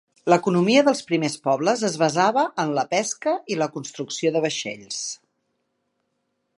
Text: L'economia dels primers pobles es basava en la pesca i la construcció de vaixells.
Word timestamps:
L'economia 0.31 0.83
dels 0.85 1.01
primers 1.09 1.35
pobles 1.47 1.83
es 1.91 1.97
basava 2.03 2.47
en 2.65 2.73
la 2.79 2.87
pesca 2.97 3.35
i 3.55 3.61
la 3.63 3.69
construcció 3.77 4.35
de 4.37 4.43
vaixells. 4.49 5.03